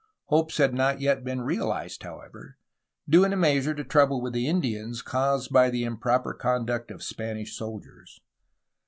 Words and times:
Hopes 0.29 0.57
had 0.57 0.73
not 0.73 0.99
yet 0.99 1.23
been 1.23 1.41
realized, 1.41 2.01
however, 2.01 2.57
due 3.07 3.23
in 3.23 3.33
a 3.33 3.37
measure 3.37 3.75
to 3.75 3.83
trouble 3.83 4.19
with 4.19 4.33
the 4.33 4.47
Indians, 4.47 4.99
caused 5.03 5.53
by 5.53 5.69
the 5.69 5.83
improper 5.83 6.33
conduct 6.33 6.89
of 6.89 7.03
Spanish 7.03 7.55
soldiers. 7.55 8.19